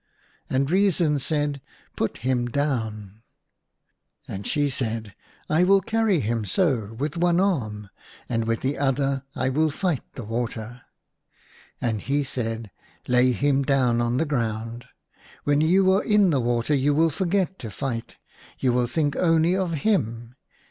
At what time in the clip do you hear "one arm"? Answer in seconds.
7.17-7.91